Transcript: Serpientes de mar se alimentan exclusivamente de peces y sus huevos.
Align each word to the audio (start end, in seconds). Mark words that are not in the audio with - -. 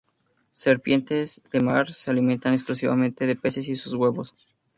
Serpientes 0.63 1.43
de 1.51 1.59
mar 1.59 1.93
se 1.93 2.09
alimentan 2.09 2.53
exclusivamente 2.53 3.27
de 3.27 3.35
peces 3.35 3.69
y 3.69 3.75
sus 3.75 3.93
huevos. 3.93 4.33